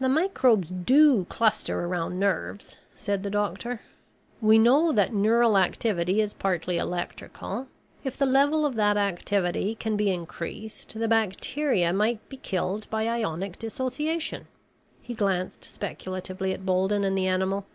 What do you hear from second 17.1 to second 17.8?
the animal.